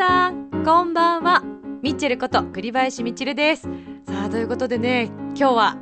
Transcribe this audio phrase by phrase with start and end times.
[0.00, 1.42] さんこんばんは。
[1.82, 3.68] ミッチェルこと栗林みちるです。
[4.06, 5.76] さあということでね今日は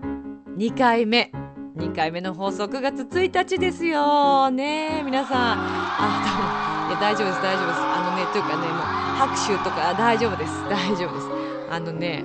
[0.56, 1.30] 2回目。
[1.76, 4.50] 2回目の放送9月1日ですよ。
[4.50, 5.38] ね皆さん。
[5.56, 7.80] あ多分いや大丈夫です大丈夫です。
[7.80, 10.64] あのねというかねもう拍手とか大丈夫です。
[10.68, 11.28] 大丈夫です。
[11.70, 12.24] あのね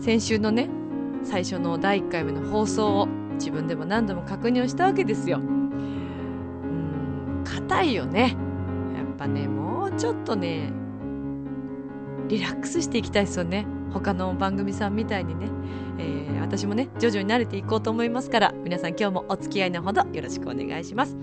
[0.00, 0.70] 先週のね
[1.24, 5.40] 最初の第1回目の放送を自分でも何度も確認をしたわけですよ。
[5.40, 8.34] うん硬いよね。
[8.96, 9.46] やっぱね
[9.98, 10.72] ちょっとね
[12.28, 13.66] リラックスしていきたいですよね。
[13.92, 15.48] 他の番組さんみたいにね、
[15.98, 21.16] えー、私もね徐々に慣れていこうと思いますから皆さん今日もお付き合いのほどよろしくお願いします。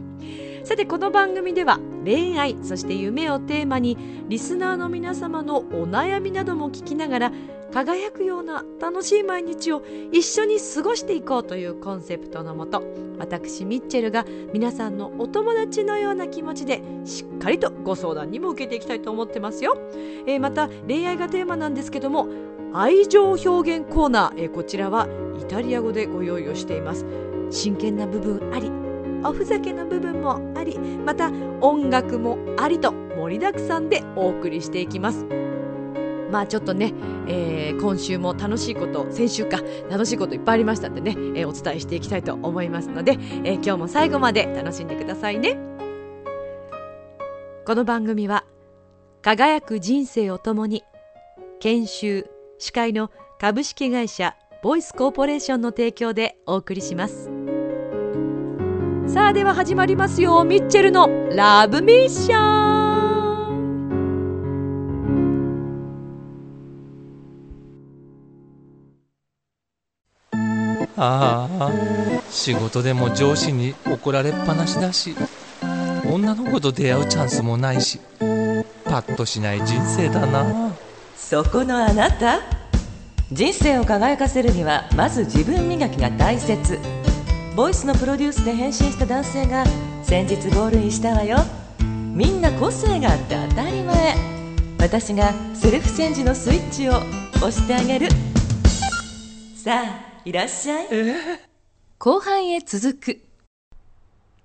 [0.63, 7.31] さてこの番組では恋愛そして夢をテーマにリスナーの皆様のお悩みなども聞きながら
[7.75, 12.81] 輝くような楽しい毎日を一緒に過ごしていこうというコンセプトのもと
[13.19, 19.77] 私ミッチェルが皆さんのお友達のような気持ちでしっかりとご相談にも受けていきたいと思ってますよ、
[20.25, 22.29] えー、また恋愛がテーマなんですけども
[22.73, 27.05] 愛情表現コーナー、えー、こちらはイタリア語でご用意をしています。
[27.49, 28.71] 真剣な部分あり
[29.23, 31.31] おふざけな部分もありまた
[31.61, 35.25] 音楽もありと盛りだくさんでお送りしていきます
[36.35, 36.93] まあちょっとね、
[37.29, 45.57] えー、今週も楽しいこと先週か楽しいこといっぱいありましたんでね、えー、お伝えしていきたいと思いますので、えー、今日も最後まで楽しんでくださいね。
[47.65, 48.43] この番組は
[49.21, 50.83] 輝く人生を共に
[51.61, 52.27] 研修
[52.59, 57.31] 司会の株式会社ボイスコーポレーションの提供でお送りします。
[59.07, 60.43] さあでは始まりますよ。
[60.43, 62.74] ミッチェルのラブミッション。
[70.97, 71.71] ああ
[72.29, 75.15] 仕事でも上司に怒られっぱなしだし
[76.09, 77.99] 女の子と出会うチャンスもないし
[78.85, 80.71] パッとしない人生だな。
[81.17, 82.39] そこのあなた？
[83.31, 86.79] 人生を輝かせるにはまず自分磨きが大切。
[87.55, 89.65] ボイスのプロデュースで変身した男性が
[90.03, 91.39] 先日ゴールインしたわよ。
[92.13, 94.15] みんな個性があって当たり前。
[94.77, 96.97] 私がセルフチェンジのスイッチを
[97.37, 98.07] 押してあげる。
[99.55, 101.15] さあいらっしゃい、えー、
[101.99, 103.21] 後半へ続く。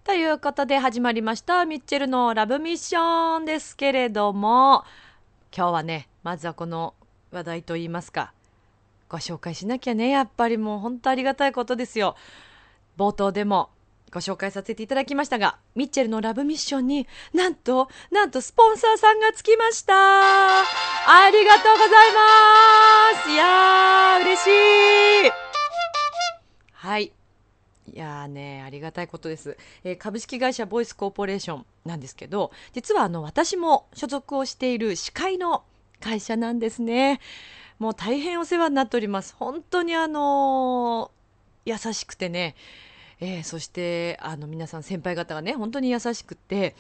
[0.04, 4.84] ということで始まりましたミッチェルのラブミッションですけれども。
[5.56, 6.92] 今日はねまずはこの
[7.32, 8.34] 話題といいますか。
[9.08, 12.14] ご紹介しなきゃねやっぱりもう本当ありがたいことですよ。
[12.98, 13.70] 冒頭でも
[14.12, 19.94] ご紹介させていただきましたが、ミッチェルのラブミッションに、なんと、なんとスポンサーさんがつきました。
[19.94, 22.12] ありがとうござい
[23.14, 23.30] ます。
[23.30, 24.46] いやー、嬉し
[25.28, 25.49] い
[26.80, 27.12] はい。
[27.92, 35.62] いやーね、ありがたいことです、えー、株式会社ボイスコーポレーションなんですけど、実はあの、私も所属をしている司会の
[36.00, 37.20] 会社なんですね。
[37.78, 39.34] もう大変お世話になっております。
[39.38, 42.56] 本当にあのー、優しくてね、
[43.20, 46.74] えー、そしてあの皆さん先輩方がね、本当に優しくて、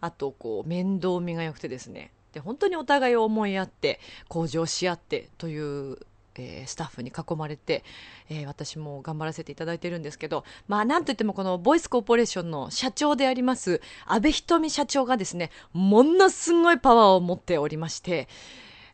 [0.00, 5.98] あとこう面倒見が良くてですね、で本当にお互いを思い合って向上し合ってという
[6.36, 7.84] えー、スタッフに囲まれて、
[8.28, 18.28] えー、私も頑張らせていただいてるんですけど、まあなんといってもこのボイスコーポレーションの社長であります安倍瞳社長がですね、ものすごいパワーを持っておりまして、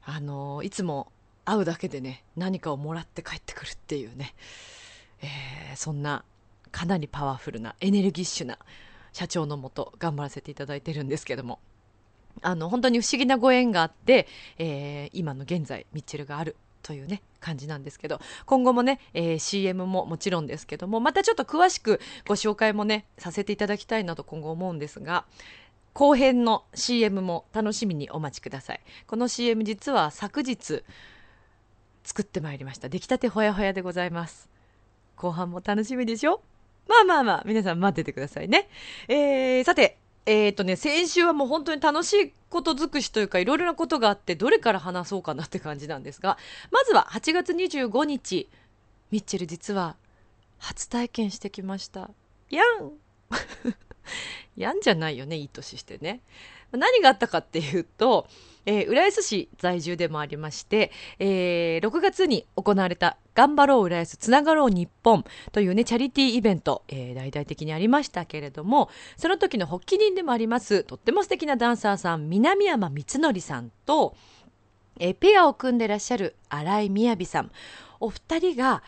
[0.05, 1.13] あのー、いつも
[1.45, 4.35] 会うだけでね、何かをもらって帰ってくるっていうね、
[5.23, 6.25] えー、そんな
[6.71, 8.59] かなりパワフルなエネルギッシュな
[9.13, 11.61] 社長のもと頑張らせていただいてるんですけども、
[12.43, 14.29] あの本当に不思議なご縁があって、
[14.59, 25.25] えー、今の現在ミッチェルがあるというね感じなんですけど今後もね、えー、CM ももちろんですけどもまたちょっと詳しくご紹介もねさせていただきたいなと今後思うんですが
[25.95, 28.81] 後編の CM も楽しみにお待ちください。
[29.09, 30.85] この CM 実は昨日
[32.05, 32.89] 作ってまいりました。
[32.89, 34.49] 出来たてほやほやでございます。
[35.17, 36.41] 後半も楽しみでしょ？
[36.87, 38.69] まあまあまあ皆さん待っててくださいね。
[39.09, 39.99] えー、さて
[40.29, 46.37] えっ、ー、とね、先週はもう本当に楽しいこと尽くしというか、いろいろなことがあって、どれから話そうかなって感じなんですが、
[46.71, 48.47] まずは8月25日、
[49.11, 49.97] ミッチェル実は
[50.59, 52.11] 初体験してきました。
[52.51, 52.93] やん
[54.55, 56.21] やんじゃないよね、いい年してね。
[56.73, 58.29] 何があったかっていうと、
[58.71, 74.15] えー、浦安市在住でもありまして、えー、6月に行われた頑張ろう浦安つながろう日本というね、チャリティーイベント、えー、大々的にありましたけれども、その時の発起人でもあります、とっても素敵なダンサーさん、南山光則さんと、
[74.99, 77.51] え、ペアを組んでらっしゃる新井雅さん、
[78.01, 78.83] お二人が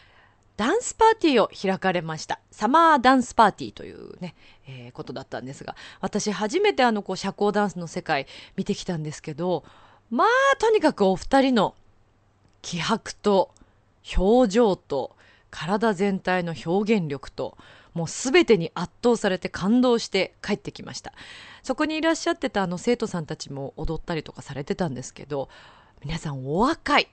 [0.60, 2.38] ダンスパーティーを開かれました。
[2.50, 4.34] サマーダンスパーティーというね、
[4.68, 8.26] えー、ことだったんですが私初めてあのこう社交ダンスの世界
[8.56, 9.64] 見てきたんですけど
[10.10, 11.74] まあとにかくお二人の
[12.60, 13.54] 気迫と
[14.14, 15.16] 表情と
[15.50, 17.56] 体全体の表現力と
[17.94, 21.14] もう全てに圧倒されて感動して帰ってきました。
[21.62, 25.48] そこにいらっしゃってたあの生徒さんたちも踊ったりとかされてたんですけど
[26.04, 27.08] 皆さんお若い。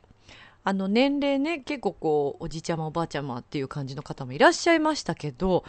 [0.67, 5.63] あの年齢ね結構こうおじいちゃまおばあちゃまっていう感じの方もいらっしゃいましたけど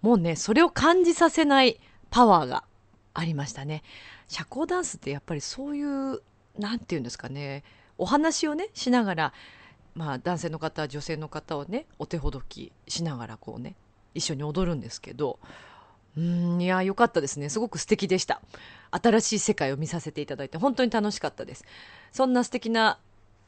[0.00, 2.64] もうねそれを感じさせないパワーが
[3.12, 3.82] ありましたね。
[4.28, 6.22] 社交ダンスってやっぱりそういう
[6.58, 7.62] 何て言うんですかね
[7.98, 9.32] お話をねしながら
[9.94, 13.76] まあ男性の方女性の方をねお手ほどきしながらこうね
[14.14, 15.40] 一緒に踊るんですけど
[16.16, 17.50] うんいや良かったですね。
[17.50, 18.40] すごく素敵でした。
[18.92, 21.66] 新しい世界を見させていただいて本当に楽しかったです。
[22.12, 22.98] そんな素敵な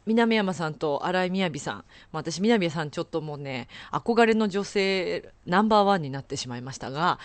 [0.07, 1.85] 南山さんと新井みやさん、まあ、
[2.19, 7.19] 私南山さんちょっともうね憧れの女性ナンバーワンになってしまいましたが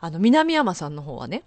[0.00, 1.44] あの南山さんの方はね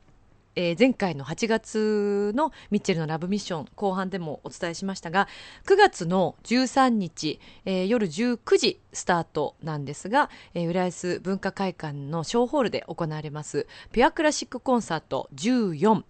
[0.56, 5.28] えー、前回の8月のミッチェルのラブミッション後半でもお伝えしましたが
[5.66, 16.04] 9月の13日、えー、夜19時スタートなんですが、えー、浦安文化会館のショーホールで行われますピュアクラシックコンサート14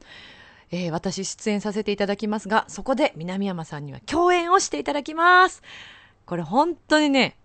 [0.72, 5.62] えー、私出演させていただきますがそこで南山さんには共演をしていただきます
[6.26, 7.38] これ本当にね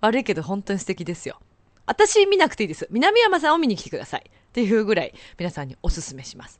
[0.00, 1.38] 悪いけど本当に素敵ですよ
[1.86, 6.58] 私見なくていいです南山さんを見に来てくださいっていうぐらい皆さんにおすすめします。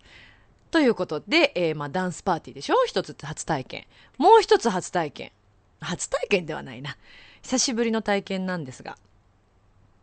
[0.70, 2.76] ということで、えー、まあダンスパーティーでしょ？
[2.86, 3.86] 一つ初体験。
[4.16, 5.32] もう一つ初体験。
[5.80, 6.96] 初体験ではないな。
[7.42, 8.96] 久しぶりの体験なんですが、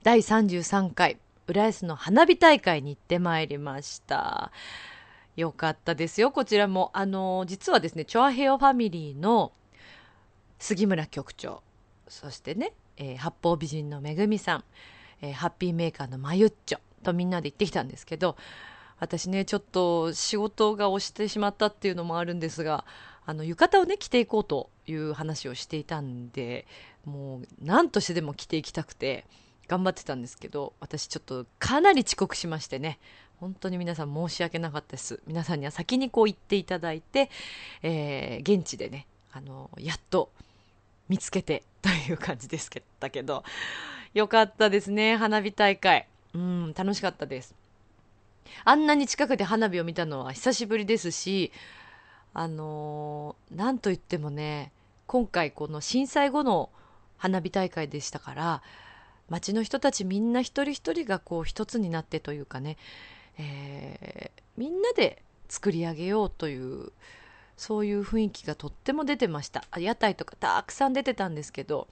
[0.03, 1.17] 第33回
[1.47, 4.51] 浦安の花火大会に行ってまいりました。
[5.37, 6.91] よかったですよ、こちらも。
[6.93, 9.53] あの、実はですね、チョアヘオファミリーの
[10.59, 11.63] 杉村局長、
[12.09, 14.63] そしてね、えー、八方美人のめぐみさん、
[15.21, 18.35] えー、ハッピーメーカーのまゆっちょ、とみんなで行ってきたんですけど
[18.99, 22.85] 私ねちょっと仕事が押してしまったっていうのもあるんですが
[23.25, 26.65] あの浴衣をね着ていこうという話をしていたんで
[27.05, 29.25] もう何としてでも着ていきたくて
[29.67, 32.99] 頑張ってたんですけど私ちょっとかなり遅刻しましてね
[33.39, 35.21] 本当に皆さん申し訳なかったです。
[35.27, 37.29] 皆さんには先にこう行っていただいて、
[37.83, 40.31] えー、現地でねあのやっと
[41.07, 42.81] 見つけてという感じですけ
[43.23, 43.43] ど
[44.13, 46.07] よかったですね花火大会。
[46.33, 47.55] うん楽しかったです。
[48.63, 51.51] あんなに近くで花火を見たのは久しぶりですし
[52.33, 54.71] あの何、といってもね
[55.05, 56.69] 今回この震災後の
[57.17, 58.61] 花火大会でしたから
[59.29, 62.77] 町の人たちみんな一人一人がこう一つになってというかね、
[63.37, 66.91] えー、みんなで作り上げようという
[67.55, 71.87] そういう雰囲気がとっても出てました屋台とかたくさん出てたんですけど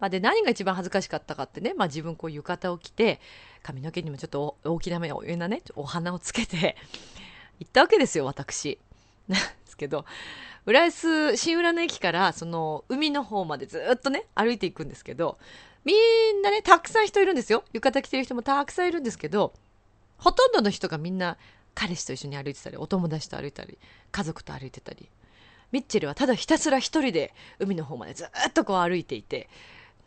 [0.00, 3.20] まあ、で何が一番恥ずかしかったかってね、まあ、自分こう浴衣を着て
[3.62, 6.76] 髪の毛にもちょっと大きな目上なねお花をつけて
[7.58, 8.78] 行ったわけですよ私。
[9.28, 10.06] なんですけど
[10.64, 15.38] 浦安新浦の駅からその海の方までずっとね歩いていくんですけど
[15.84, 15.92] み
[16.32, 19.52] んなねたくさん人いるんですよ浴衣着てる人もたくさんいるんですけど
[20.18, 21.36] ほとんどの人がみんな
[21.74, 23.78] 彼氏と一緒に歩いてたりお友達と歩いたり
[24.10, 25.08] 家族と歩いてたり。
[25.72, 29.48] ミッチェルはただひたすら一人で海の方までずっとこう歩いていて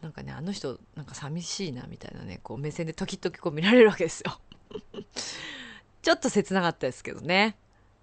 [0.01, 4.39] なんかねあの人なんか寂しいなみたいなねこう目線で時々こう見られるわけですよ。
[6.01, 7.56] ちょっと切なかったですけどね。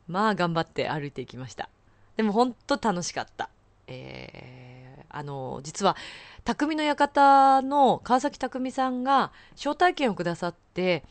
[0.07, 1.69] まあ頑張って歩いていきました。
[2.17, 3.51] でも本当楽しかった。
[3.89, 5.97] えー、あの実は
[6.45, 11.05] 匠の館の川崎匠さんが招待券をくださって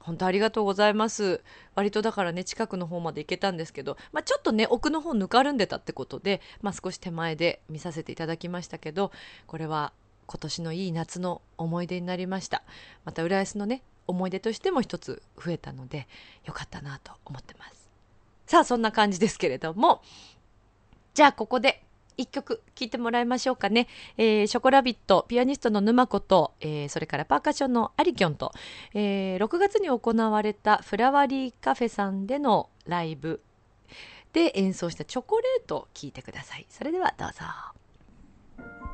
[0.00, 1.42] 本当ありがとうございます。
[1.74, 9.12] 割とだからね、近くの方まで行けたんですけど、まあ、ちょっとね、奥の方ぬかるんでたってことで、まあ、少し手前で見させていただきましたけど、
[9.46, 9.92] これは
[10.26, 12.62] 今年のいい夏の思い出になりました。
[13.04, 16.06] また浦安のね思い出としても一つ増えたので
[16.44, 17.90] よかったなと思ってます。
[18.46, 20.02] さあそんな感じですけれども。
[21.14, 21.82] じゃあここで
[22.20, 28.52] 一曲聴いてもらいましょうかね、えー、ショコラビットピアニストの沼子と、えー、それからパーカッションのアリキョンと、
[28.94, 33.42] えー、6月に行われたフラワリーカフェさんでのライブ。
[34.32, 36.66] で演奏したチョコレートを聴いてください。
[36.68, 38.89] それではどうぞ。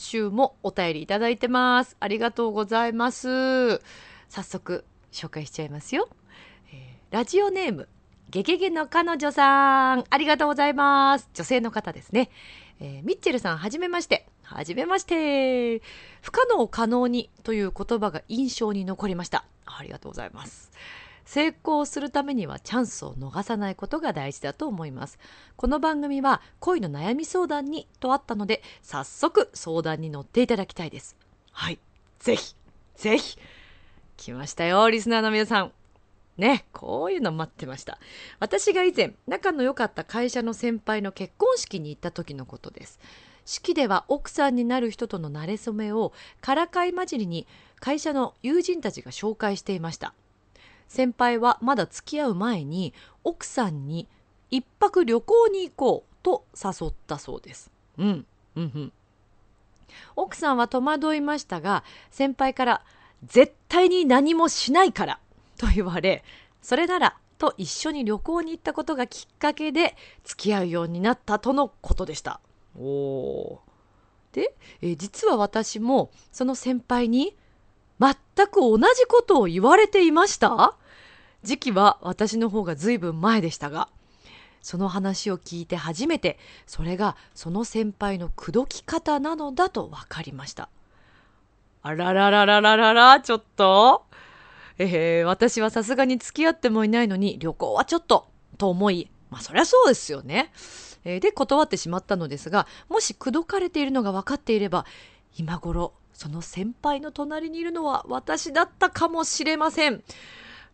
[0.00, 1.96] 週もお便りいただいてます。
[2.00, 3.80] ありがとうございます。
[4.28, 6.08] 早速紹介しちゃいますよ、
[6.72, 7.88] えーラジオネーム
[8.30, 10.04] ゲゲゲの彼女さん。
[10.08, 11.28] ありがとうございます。
[11.34, 12.30] 女性の方ですね、
[12.80, 14.26] えーミッチェルさんはじめまして。
[14.42, 15.80] はじめまして。
[16.22, 19.44] 不可能を可能にという言葉が印象に残りました。
[19.66, 20.70] ありがとうございます。
[21.24, 25.18] 成功するためにはチャンスを逃さないことが大事だと思います。
[25.56, 31.16] この番組は恋の悩み相談にとあったので早速相談に乗っていただきたいです。
[31.52, 31.78] はい。
[32.18, 32.54] ぜひ
[32.96, 33.38] ぜひ
[34.16, 35.72] 来ましたよリスナーの皆さん。
[36.36, 37.98] ねこういうの待ってました。
[38.38, 42.98] 私が以前仲の良かった会社の先輩の結婚式に行った時のことです。
[43.44, 47.46] 式では奥さんになる人との馴れ初めをからかい混じりに
[47.80, 50.14] 会社の友人たちが紹介していました。
[50.90, 52.92] 先輩はまだ付き合う前に
[53.22, 54.08] 奥さんに
[54.50, 57.70] 一泊旅行に行こうと誘ったそうです。
[57.96, 58.92] うんうんうん。
[60.16, 62.82] 奥さんは戸惑いましたが先輩から
[63.24, 65.20] 絶対に何もしないから
[65.58, 66.24] と言われ
[66.60, 72.40] それならと一緒に旅行に行ったことがきっかけで付き合うようになったとのことでした。
[72.76, 73.60] おお
[74.32, 77.36] で、え実は私もその先輩に
[78.00, 80.74] 全く同じことを言われていました？
[81.42, 83.88] 時期は私の方が随分前でしたが
[84.62, 90.68] その話を聞いて初めてそれがその先輩の口説き方なのだと分かりました。
[91.82, 94.04] あらららららららちょっと。
[94.82, 100.50] えー私はさすがに付き合ってもいないのに旅行はちょっとと思いまあそりゃそうですよね、
[101.04, 104.86] えーで断ってしまったのですがもし口説かれているのが分かっていれば
[105.36, 110.02] 今頃その先輩の隣にいるのは私だったかもしれません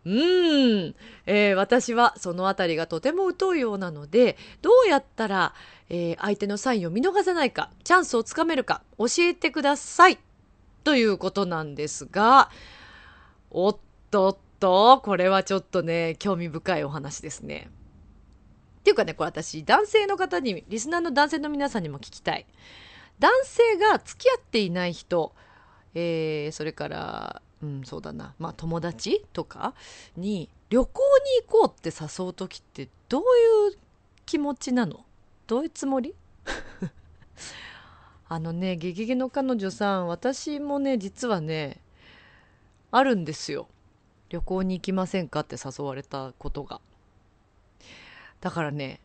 [0.07, 0.95] うーん、
[1.27, 5.55] えー私はそのあたりがとても疎いようなのでどうやったら、
[5.89, 10.19] えー相手のサインを見逃さないかチャンスをつかめるか教えてください
[10.85, 12.51] ということなんですが
[13.51, 13.77] おっ
[14.13, 17.69] とっとこれはちょっとね興味深いお話ですね。
[18.81, 22.47] っていうかねこれ私男性の方にリスナーの男性の皆さんにも聞きたい。
[23.19, 25.33] 男性が付き合っていない人、
[25.95, 29.75] えーそれから、うん、そうだな、まあ、友達とか
[30.17, 31.01] に旅行
[31.41, 33.79] に行こうって誘う時ってどういう
[34.27, 35.05] 気持ちなの？
[35.47, 36.15] どういうつもり？
[38.29, 41.81] あのね「ゲゲゲの彼女さん」私もね実はね
[42.91, 43.69] あるんですよ。
[44.29, 46.81] 旅行に行きませんかって誘われたことが。
[48.41, 49.01] だからね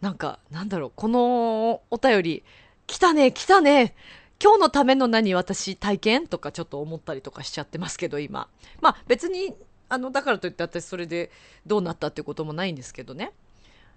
[0.00, 2.44] なんかなんだろうこのお便り
[2.86, 3.94] 来たね来たね。
[4.42, 8.48] 今日のための何私体験とかちょっと思ったりとかしちゃってますけど今。
[8.80, 9.54] まあ別に
[9.88, 11.30] あのだからといって私それで
[11.66, 13.32] どうなったってこともないんですけどね。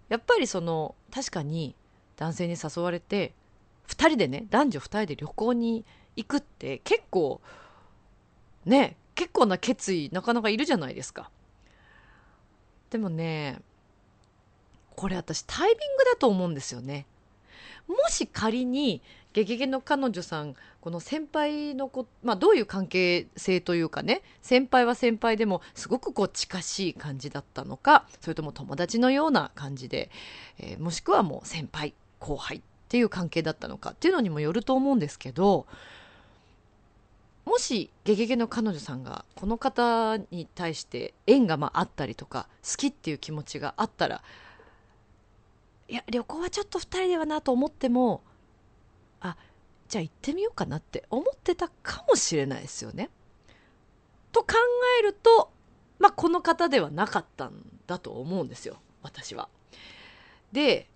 [0.08, 1.75] やっぱりその確かに
[2.15, 3.34] 男性に誘われて
[3.88, 7.41] 2人でね男女2人で旅行に行くって結構
[8.65, 11.29] ね結構な決意なかなかいるじゃないですか。
[12.89, 13.60] でもね
[14.96, 17.05] これ私タイミングだと思うんですよね。
[17.89, 19.01] もし仮に
[19.34, 30.10] ゲゲゲの彼女さんこの先輩のこ、まあ、どういう関係性というかね先輩は先輩でもすごくこう近しい感じだったのかそれとも友達のような感じで、
[30.60, 35.67] えーもしくはもう先輩後輩っていう関係だったのかっていうのにもよると思うんですけど
[37.45, 44.21] もしゲゲゲの彼女さんがこの方に対して縁がまああったりとか好きっていう気持ちがあったら
[45.89, 48.21] いや旅行はちょっと2人ではなと思っても
[49.21, 49.36] あ
[49.88, 53.10] じゃあ行ってみようかなって思ってたかもしれないですよね。
[54.32, 54.54] と考
[54.99, 55.52] えると、
[55.97, 59.49] まあ、この方ではなかったんだと思うんですよ私は。
[60.52, 60.88] で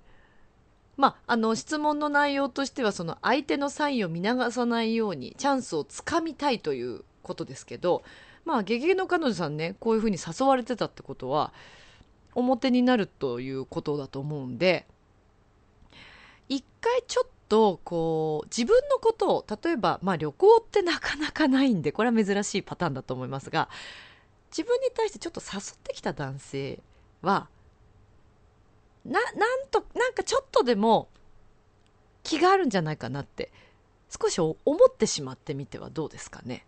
[0.95, 8.03] まあ、あの質問の内容としてはその相手のサインを見逃さないようにチャンスをつかみたいということですけど
[8.45, 11.51] まあゲゲゲの彼女さんねこういうふうに誘われてたってことは
[12.35, 14.85] 表になるということだと思うんで
[16.49, 23.69] 一回ちょっとこう自分のことを例えば、まあ、旅行ってなかなかないんでこれは珍しいパターンだと思いますが
[24.49, 26.79] 自分に対してちょっと誘ってきた男性
[27.21, 27.47] は
[29.05, 31.09] ななんとなんかちょっとでも
[32.23, 33.51] 気があるんじゃないかなって
[34.09, 36.65] 少し思ってしまってみてはどうですかね。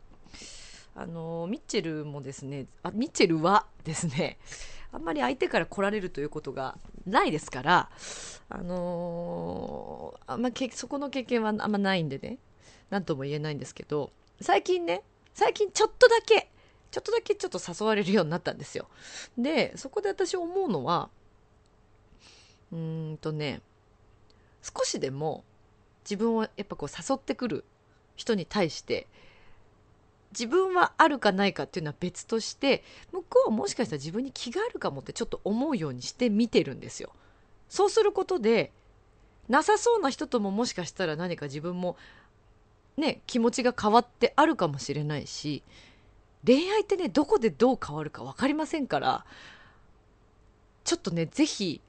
[0.96, 4.38] あのミッチェルもですねあミッチェルはですね
[4.96, 7.90] あんまり相手から来られるということがないですから、
[8.48, 12.38] あのーあんまけそこの経験はあんまないんでね
[12.90, 15.04] 何とも言えないんですけど最近ね
[15.34, 16.50] 最近ちょっとだけ
[16.92, 18.88] ちょっとだけちょっと誘われるようになったんですよ。
[19.38, 21.10] でそこで私思うのは
[22.72, 23.62] うーんとね
[24.62, 25.44] 少しでも
[26.04, 27.66] 自分をやっぱこう誘ってくる
[28.16, 29.08] 人に対して
[30.38, 37.12] 自分はあるかないかっていうのは別として向こうはもしかしたら自分に気があるかもってちょっと思うようにして見てるんですよ。
[37.70, 38.72] そうすることで
[39.48, 41.96] なさそうな人とももしかしたら何か自分も
[42.98, 45.64] ね気持ちが変わってあるかもしれないし
[46.46, 49.26] 恋愛ってねどこでどう変わるか分かりませんから
[50.84, 51.82] ちょっとね是非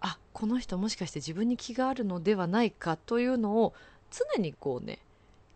[0.00, 3.74] あこの人もしかして自分に気があるのではないかというのを
[4.10, 4.98] 常にこうね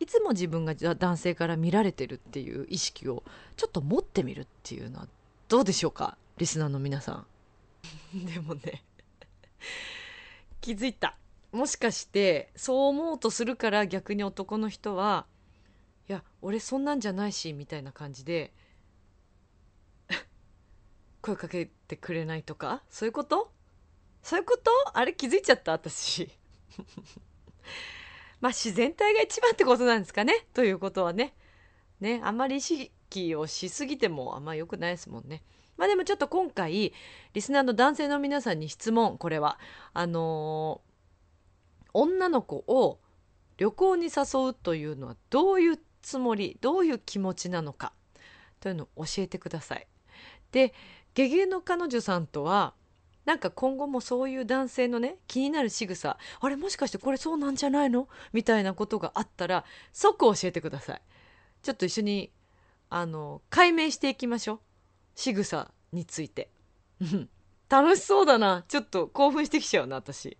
[0.00, 3.22] いつも自分が男性から見られてるっていう意識を
[3.56, 5.08] ちょっと持ってみるっていうのは
[5.48, 6.16] どうでしょうか？
[6.36, 7.26] リスナーの皆さん。
[8.26, 8.82] でもね
[10.60, 11.16] 気づいた。
[11.52, 15.26] もしかしてそう思うとするから逆に男の人は
[16.08, 18.52] いや俺そんなんじゃないしみたいな感じで
[21.22, 22.82] 声かけてくれないとか？
[22.90, 23.52] そういうこと？
[24.22, 24.70] そういうこと？
[24.94, 25.72] あれ気づいちゃった？
[25.72, 26.28] 私。
[28.44, 30.44] まあ自然体が一番ってことなんですかね。
[30.52, 31.32] ということはね。
[31.98, 32.20] ね。
[32.22, 35.42] あんまり意識をしすぎてもあんま良くないですもんね。
[35.78, 36.92] まあでもちょっと今回
[37.32, 39.16] リスナーの男性の皆さんに質問。
[39.16, 39.58] これは。
[39.94, 43.00] あのー、女の子を
[43.56, 47.94] 旅行に誘うというのはどういうつもりどういう気持ちなのか。
[48.60, 49.86] というのを教えてください。
[50.52, 50.74] で
[51.14, 52.74] ゲゲの彼女さんとは
[53.24, 58.08] なんか今後もそういう男性のね気になる仕草あれもしかしてこれそうなんじゃないの？
[58.32, 61.02] みたいなことがあったら即教えてください。
[61.62, 62.30] ちょっと一緒に
[62.90, 64.60] あの解明していきましょう。
[65.14, 66.50] 仕草について。
[67.68, 68.64] 楽しそうだな。
[68.68, 70.36] ちょっと興奮してきちゃうな、私。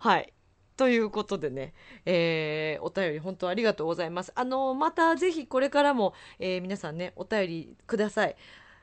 [0.00, 0.32] はい。
[0.76, 1.72] ということでね、
[2.04, 4.32] えー、お便り本当ありがとうございます。
[4.34, 8.36] あの、またぜひこれからも、えー、皆さんね、お便りください。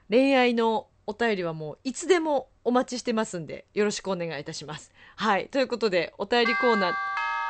[0.10, 4.92] 恋愛のお便りはもういつでもお待ちしてますんで、よろしくお願いいたします。
[5.16, 5.48] はい。
[5.50, 6.94] ということで、お便りコーナー、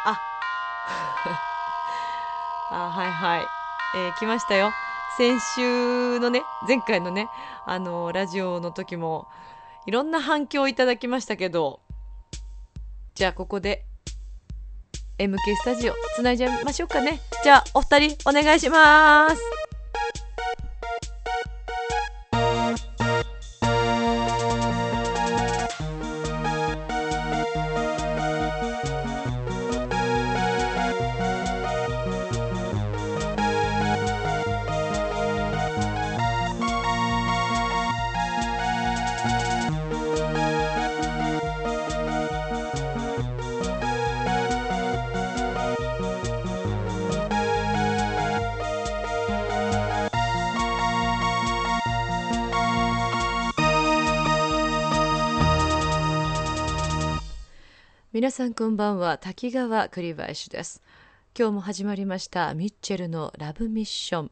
[0.06, 0.20] あ、
[2.72, 3.46] あ、はいはい。
[3.98, 4.72] えー、来ましたよ。
[5.18, 7.30] 先週のね、前回のね、
[7.66, 9.28] あの、ラジオの時も、
[9.86, 11.80] いろんな反響をいただきましたけど、
[13.14, 13.86] じゃあここで、
[15.18, 17.22] MK スタジオ、つないじゃいましょうかね。
[17.44, 19.65] じゃあ、お二人、お願いします。
[58.16, 59.18] 皆さんこんばんは。
[59.18, 60.82] 滝川栗林です。
[61.38, 64.32] 今日も始まりましたミッチェルのラブミッション。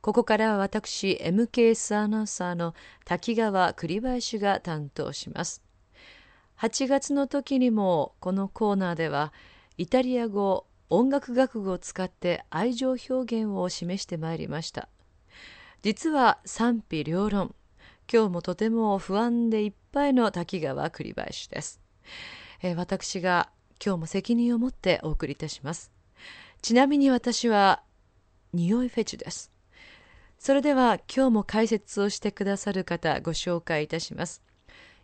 [0.00, 5.62] ここからは私 MKS アナウンサーの滝川栗林が担当します。
[6.58, 9.32] 8月の時にもこのコーナーでは
[9.78, 14.88] イタリア語音楽学具を使って愛情表現を示してまいりました。
[15.82, 17.54] 実は賛否両論。
[18.12, 21.80] 今日もとても不安でいっぱいの滝川栗林です。
[22.62, 23.50] えー、私が
[23.84, 25.90] 今日も責任を持ってお送りいたします
[26.62, 27.82] ちなみに私は
[28.52, 29.50] 匂いフェチです
[30.38, 34.42] それでは今日も解説をしてくださる方ご紹介いたします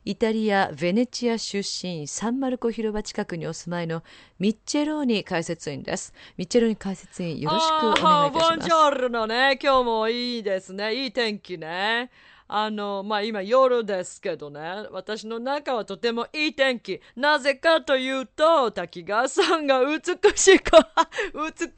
[0.06, 4.04] イタリア・ベネチア出身サンマルコ広場近くにお住まいの
[4.38, 6.14] ミッチェローニ解説員です。
[6.36, 8.50] ミッチェローニ解説員よろしくお願いいたします。
[8.50, 10.94] ボンジョルノね、今日もいいですね。
[10.94, 12.12] いい天気ね。
[12.48, 14.60] あの、まあ、今夜ですけどね、
[14.92, 17.00] 私の中はとてもいい天気。
[17.16, 20.00] なぜかというと、滝川さんが美
[20.36, 20.88] しいから、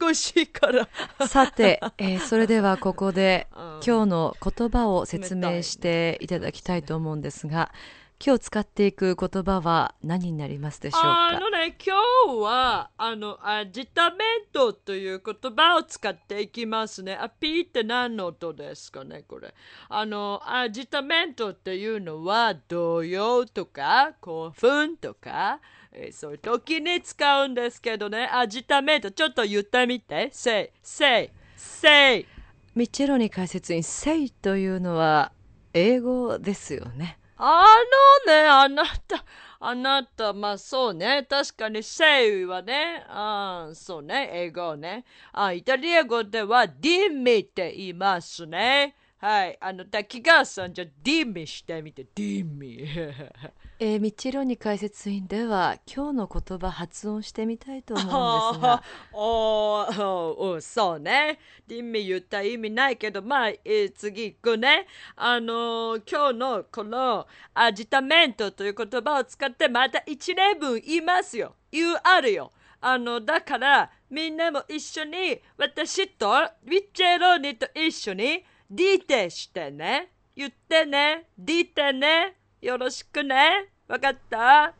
[0.07, 0.87] 美しいから。
[1.27, 3.47] さて、えー、それではここで、
[3.85, 7.71] 今日の言葉を説明していただきたいと思うんですが、
[8.21, 11.27] 今日使っていく言葉は何になりますでしょうか？
[11.29, 11.95] あのね、今
[12.27, 14.19] 日は、あの、アジタメン
[14.51, 17.15] トという言葉を使っていきますね。
[17.15, 19.53] あ、ピーって何の音ですかね、これ。
[19.87, 25.61] あの、アジタメントっていうのは、動揺とか、興奮とか、
[25.93, 30.29] えー、そういう時に使うんですけどね、アジタメント、ちょっと言ってみて。
[30.33, 32.25] せい、せい、せい。
[32.75, 35.31] ミッチェロニ解説員、せいというのは
[35.73, 37.17] 英語ですよね。
[37.41, 37.65] あ
[38.27, 39.23] のね、あなた、
[39.61, 41.25] あなた、まあそうね。
[41.29, 45.05] 確かに、セイはね、あそうね、英語ね。
[45.31, 48.93] あイタリア語では、ディミって言いますね。
[49.19, 49.57] はい。
[49.61, 52.85] あの、滝川さん、じゃディミしてみて、ディミ。
[53.81, 58.05] えー、ミッチェローニ解説員では今日の言葉発音してみたいと思う
[58.49, 61.39] んですが おーおそうね。
[61.69, 64.85] 意味言った意味ないけど、まあ、えー次行くね。
[65.15, 71.55] あのー今日のこのアジタメントという言葉を使ってまた一例文言いますよ。
[71.71, 72.51] 言うあるよ。
[72.81, 80.13] あの、だから、みんなも一緒に、私と、ウィッチェローニと一緒に、ディテしてね。
[80.33, 81.27] 言ってね。
[81.37, 82.38] ディテね。
[82.61, 83.67] よろしくね。
[83.87, 84.73] わかった？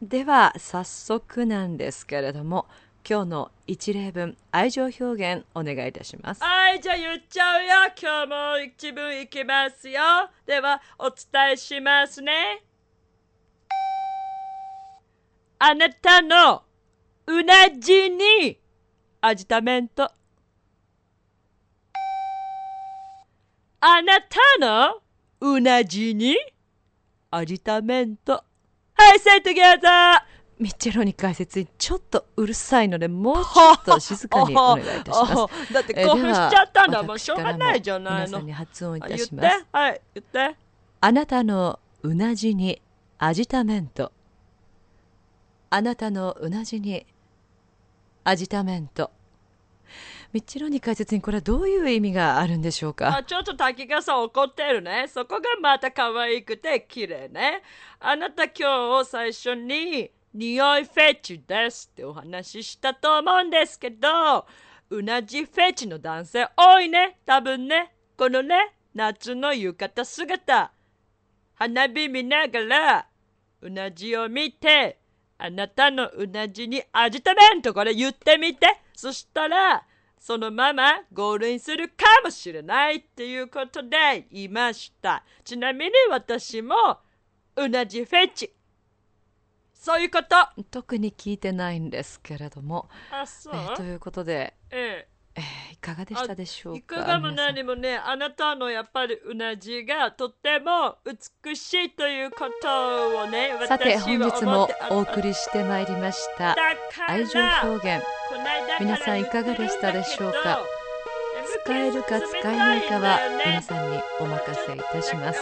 [0.00, 2.66] では早速なんですけれども
[3.08, 7.70] 今日の一例文愛情表現お願いいたしますはい、じゃあ言っちゃうよ。
[8.00, 10.00] 今日も一文いきますよ。
[10.46, 12.62] では、お伝えしますね。
[15.58, 16.62] あなたの
[17.26, 18.60] うなじに
[19.20, 20.08] アジタメント。
[23.80, 25.00] あなたの
[25.40, 26.36] うなじに
[27.30, 28.42] アジタメント。
[28.94, 30.22] はい、say together!
[30.58, 35.32] ミッチェローニ解説員ちょっとうるさいのでもうちょっと静かにお願いいたします。
[35.70, 38.38] あだってえー興奮しちゃったんだもしょうがないじゃないの。
[38.38, 38.46] 皆さん。
[38.46, 40.56] に発音いた言っしてますはい言って
[41.00, 42.80] あなたのうなじに
[43.18, 44.10] アジタメント
[45.70, 47.06] あなたのうなじに
[48.24, 49.10] アジタメント
[50.30, 53.16] ミッチロニ解説員これはどういう意味があるんでしょうか？
[53.16, 55.06] あちょっと滝川さん怒ってるね。
[55.08, 57.62] そこがまた可愛くて綺麗ね。
[57.98, 64.46] あなた今日最初に匂いフェチですってお話ししたと思うんですけど
[64.90, 67.18] うなじフェチの男性多いね。
[67.24, 67.94] 多分ね。
[68.18, 70.72] このね夏の浴衣姿。
[71.54, 73.06] 花火見ながら
[73.62, 74.98] うなじを見て
[75.38, 78.66] あなたのうなじにアジタメントこれ言ってみて。
[78.94, 79.84] そしたら
[80.18, 85.24] そのままゴールインするかもしれないっていうことで言いました。
[85.44, 86.74] ちなみに私も
[87.56, 88.52] うなじフェチ。
[89.74, 90.36] そういうこと。
[90.36, 92.88] あ特に聞いてないんですけれども、
[93.26, 95.40] そう、えーということで、ええ。
[95.40, 96.96] ーいかがでしたでしょえ、うか？
[96.96, 97.20] いかが？
[97.20, 100.96] も何もねあなたのやっぱりうなじがとっても
[101.44, 106.56] 美しいということをねさて本日もおり送りしてまいりました
[107.06, 108.04] 愛情表現
[108.80, 110.60] 皆さんいかがでしたでしょうか？
[111.64, 115.40] 使えるか使えないかは皆さんにお任せいたします。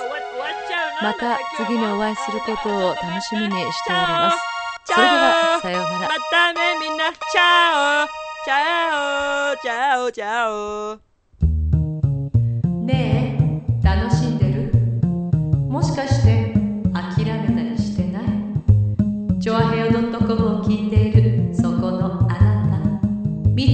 [1.02, 4.38] また次にお会いすることを楽しみにしております。
[4.84, 5.98] それではさようなら。
[6.00, 7.12] またねみんな。
[7.12, 8.08] チャオ。
[8.44, 9.56] チャオ。
[9.56, 10.12] チャオ。
[10.12, 10.98] チャオ。
[12.86, 13.15] ねえ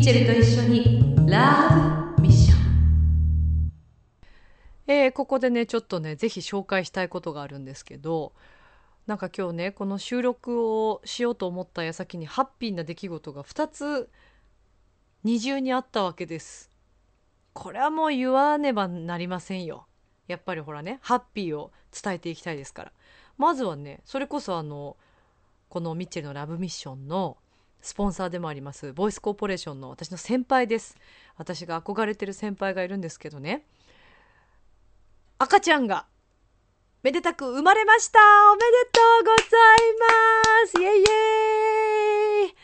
[0.03, 3.71] ッチェルと一緒にラブミッション
[4.89, 8.33] えーここでねちょっとねぜひ紹介したいことがあるんですけど
[9.07, 14.11] なんか今日ねこの収録をしようと思った矢先にハッピーな出来事が2つ
[15.23, 16.69] 二重にあったわけです。
[17.53, 19.87] これはもう言わねばなりませんよ。
[20.27, 22.93] やっぱりほらねハッピーを伝えていきたいですから。
[23.39, 24.97] まずはねそれこそあの
[25.69, 27.37] このミッチェルのラブミッションの
[27.83, 30.97] スポンサーでもありますボイスコーポレーションの私の先輩です。
[31.37, 33.67] 私が憧れてる先輩がいるんですけどね。
[35.39, 36.07] 赤ちゃんが
[37.03, 38.21] めでたく生まれました。
[38.53, 40.81] おめでとうございます。
[40.81, 41.05] イエイイ
[42.45, 42.55] エイ。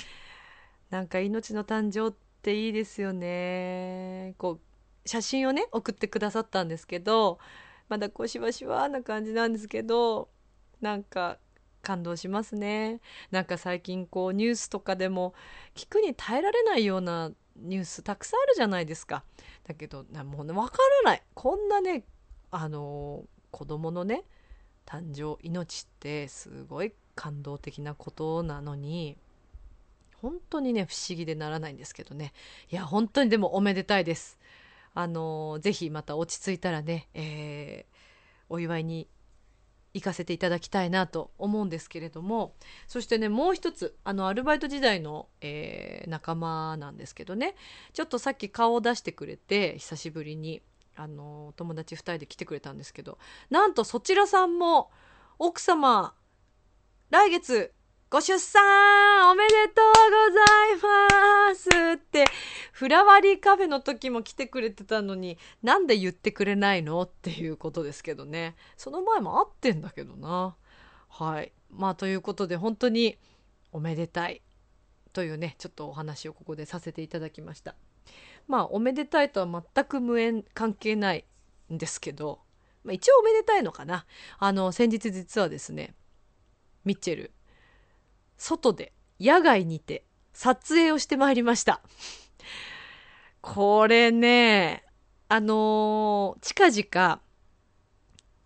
[0.90, 4.35] なんか命の誕生っていいですよね。
[4.38, 4.61] こう
[5.09, 7.38] 写真をね送ってくださったんですけど
[7.88, 10.28] まだこうしわしわな感じなんですけど
[10.81, 11.38] なんか
[11.82, 13.00] 感動しますね。
[13.30, 15.34] なんか最近こうニュースとかでも
[15.74, 19.24] 聞くに耐えられないようなニュースたくさんあるじゃないですか。
[19.66, 21.22] だけどもうね分からない。
[21.34, 22.04] こんなね
[22.50, 24.24] あの子供のね
[24.86, 29.16] 誕生命ってすごい感動的なことなのに
[30.16, 32.32] 本当にね不思議でならないんですけどね。
[32.70, 34.38] いや本当にでもおめでたいです。
[34.94, 37.98] あのぜひまた落ち着いたらね、えー
[38.50, 39.06] お祝いに
[39.94, 42.55] 行かせていただきたいなと思うんですけれども
[42.87, 47.55] そしてねもう一つあのアルバイト時代の、えー仲間なんですけどね
[47.92, 50.62] ちょっとさっき顔を出してくれて久しぶりに
[50.96, 53.18] あの友達2人で来てくれたんですけど
[53.51, 54.90] なんとそちらさんも
[55.38, 56.14] 奥様
[57.11, 57.72] 来月
[58.11, 58.62] ご出産
[59.31, 59.92] おめでとう
[60.31, 60.40] ござ
[60.73, 62.25] いますって。
[62.73, 68.57] フラワリーカフェの時も来てくれてたのになんで言ってくれないのっていうことですけどね。
[68.79, 70.57] その前も会ってんだけどな。
[71.11, 71.53] はい。
[71.71, 73.18] まあということで本当に
[73.73, 74.40] おめでたい
[75.12, 77.75] というねちょっとお話をここでさせていただきました。
[78.47, 81.27] まあおめでたいとは全く無縁関係ない
[81.71, 82.40] んですけど、
[82.85, 84.07] まあ、一応おめでたいのかな。
[84.38, 85.94] あの先日実はですね
[86.87, 87.33] ミッチェル
[88.38, 91.83] 外で野外にて撮影をしてまいりました。
[93.40, 94.85] これね
[95.29, 97.20] あのー近々、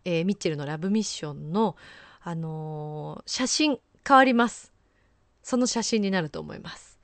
[0.04, 1.76] えーミッチェルのラブミッションの、
[2.22, 4.72] あのー写真変わります。
[5.42, 6.98] その写真になると思います。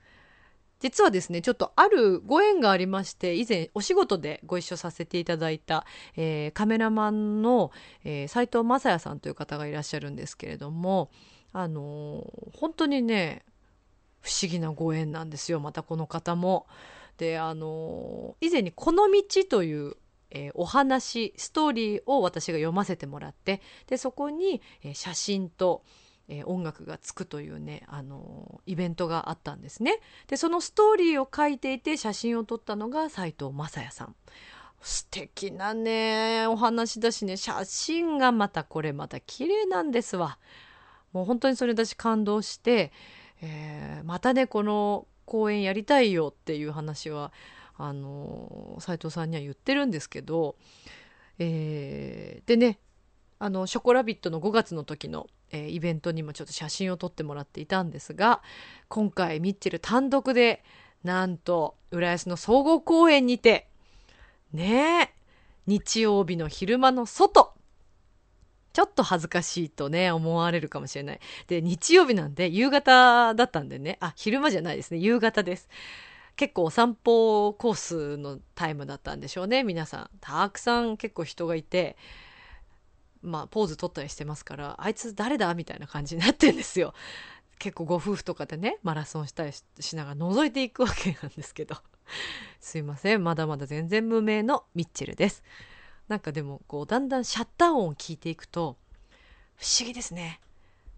[0.79, 7.71] 実はですねちょっとあるご縁がありまして以前お仕事でご一緒させていただいた、えーカメラマンの、
[8.03, 11.11] えー斉藤雅也さんという方がいらっしゃるんですけれども
[11.53, 12.25] あの
[12.57, 13.43] 本当にね
[14.21, 16.67] 不思議なご縁なんですよまたこの方も。
[17.17, 19.97] であの以前に「この道」という、
[20.29, 25.83] えーお話ストーリーを私が読ませてもらってでそこに、えー写真と、
[26.29, 29.99] えー音楽がつくというね、あのイベントがあったんですね。
[30.27, 34.15] でそのストーリーを書いていて写真を撮ったのが斉藤雅也さん。
[34.81, 40.37] 素敵なねお話だしね写真がまたこれまた綺麗なんですわ。
[41.13, 42.91] もう本当にそれ私感動して、
[43.41, 47.31] えーまたねこの公演やりたいよっていう話は
[47.77, 50.55] あの斉藤さんには言ってるんですけど、
[51.37, 52.79] えーでね
[53.39, 58.41] あの「ショコラビット!」の5月の時の、えーイベントにもちょっと写真を撮ってもらっていたんですが
[58.87, 60.63] 今回ミッチェル単独で
[61.03, 63.67] なんと浦安の総合公演にて
[64.51, 65.13] ねえ
[65.67, 67.53] 日曜日の昼間の外
[68.73, 71.19] ちょっと恥ずかしいとね思われるかもしれない。
[71.47, 73.97] で日曜日なんで夕方だったんでね。
[73.99, 74.97] あ昼間じゃないですね。
[74.97, 75.69] 夕方です。
[76.35, 79.63] 結構お散歩コースのタイムだったんでしょうね。
[79.63, 80.09] 皆さん。
[80.21, 81.97] たくさん結構人がいて
[83.21, 86.93] まあポーズ取ったりしてますからあいつ誰だみたいな感じになってんですよ。
[87.57, 91.75] 結構ご夫婦とかでねマラソンしたりししながら覗いていくわけなんですけど。
[92.59, 93.23] すいません。
[93.23, 95.43] まだまだ全然無名のミッチェルです。
[96.09, 98.75] なんかでもこうだんだんシャッター音を聞いていくと
[99.55, 100.41] 不思議ですね。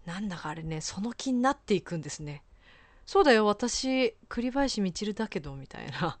[0.06, 2.42] なんだかあれねその気になっていくんですね。
[3.06, 6.18] そうだよ私栗林みちるだけどみたいな。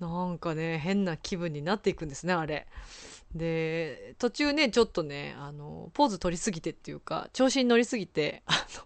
[0.00, 2.66] なんかね変な気分になっていくんですねあれ。
[3.34, 8.84] で途中ねちょっとねあのポーズ取りすぎてっていうか調子に乗りすぎてあの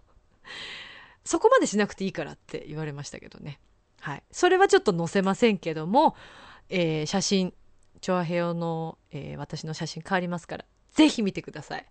[1.23, 3.59] そこまでしなくていいからって言われましたけどね。
[3.99, 4.23] はい。
[4.31, 6.15] それはちょっと載せませんけども、
[6.69, 7.53] えー写真
[8.01, 11.85] チョアヘヨの、えー私の写真変わりますからぜひ見てください。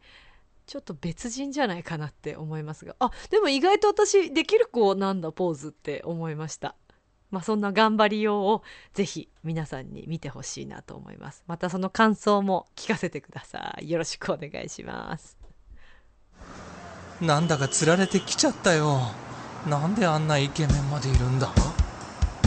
[0.66, 2.94] ちょっと別人じゃないかなって思いますが。
[3.00, 6.76] あでも意外と私できる子なんだポーズって思いました。
[7.30, 11.42] まあそんな頑張りようをぜひ皆さんに見てほしいなと思います。
[11.46, 13.90] またその感想も聞かせてください。
[13.90, 15.36] よろしくお願いします。
[17.20, 19.00] なんだか釣られてきちゃったよ。
[19.68, 21.48] なんであんなイケメンまでいるんだ？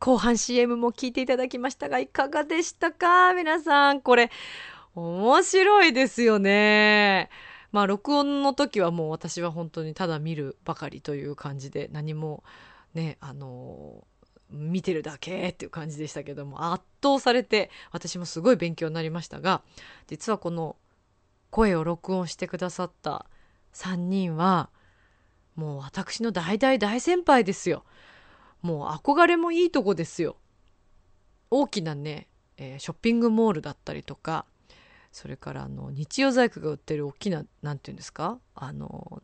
[0.00, 3.34] 後半 CM も聞いていただきましたがいかがでしたか？
[3.34, 4.30] 皆さんこれ
[4.94, 7.30] 面白いですよね
[7.72, 12.42] まあ録音の時はもう私は本当にただ見るばかりという感じで何も
[12.94, 14.06] ねあの
[14.50, 19.62] 見てるだけっていう感じでしたけども圧倒されて私もすごい勉強になりましたが
[20.06, 20.76] 実はこの
[21.50, 23.26] 声を録音してくださった
[23.74, 24.70] 3人は
[25.54, 27.84] もう私の大大大先輩ですよ。
[28.62, 30.36] もう憧れもいいとこですよ。
[31.50, 34.44] 大きなね、えーショッピングモールだったりとか
[35.12, 38.38] それからあの日用細工が売ってる大きななんていうんですか？
[38.54, 39.22] あの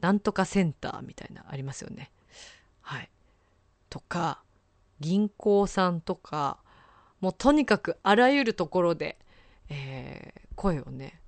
[0.00, 2.12] なんとかセンターみたいなありますよね。
[2.80, 3.10] はい、
[3.90, 4.42] とか
[5.00, 6.58] 銀行さんとか
[7.20, 9.18] もうとにかくあらゆるところで、
[9.68, 11.20] えー声をね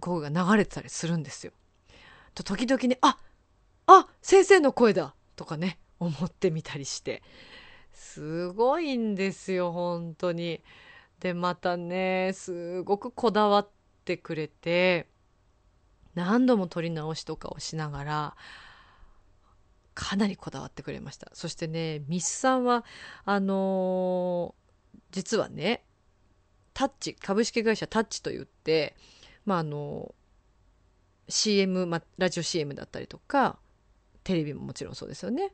[0.00, 1.52] 声が流れてたりするんですよ。
[2.34, 3.16] と時々ねあ
[3.92, 7.22] あ先生の声だとかね思ってみたりして
[7.92, 10.62] すごいんですよ本当に。
[11.20, 13.68] でまたねすごくこだわっ
[14.06, 15.06] てくれて
[16.14, 18.36] 何度も撮り直しとかをしながら
[19.94, 22.86] かなりこだわってくれましたそしてねミスさんは
[23.26, 24.60] あのー
[25.12, 25.84] 実はね
[26.72, 28.96] タッチ株式会社タッチといって
[29.44, 30.14] まああの
[31.28, 33.58] CM、ま、ラジオ CM だったりとか
[34.24, 35.52] テレビももちろんそうですよね。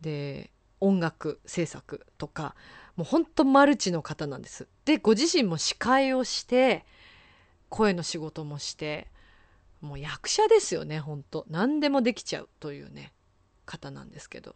[0.00, 2.54] で音楽制作とか
[2.96, 4.68] もうほんとマルチの方なんです。
[4.84, 6.84] でご自身も司会をして
[7.68, 9.08] 声の仕事もして
[9.80, 13.12] もう役者ですよねほんと何でもできちゃうというね
[13.64, 14.54] 方なんですけど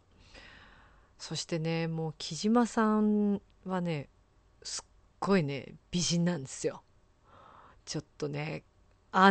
[1.19, 4.09] そしてねもう木島さんはね
[4.63, 6.81] すっごいね美人なんですよ
[7.85, 8.63] ちょっとね